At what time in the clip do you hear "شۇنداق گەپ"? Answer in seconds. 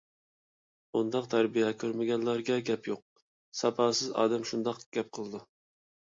4.53-5.13